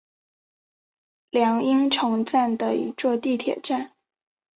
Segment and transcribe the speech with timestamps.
[1.29, 3.91] 凉荫丛站的一座地铁站。